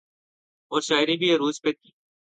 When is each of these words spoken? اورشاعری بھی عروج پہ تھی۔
اورشاعری 0.71 1.17
بھی 1.17 1.33
عروج 1.35 1.61
پہ 1.61 1.71
تھی۔ 1.71 1.89